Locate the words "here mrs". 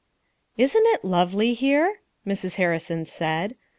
1.53-2.55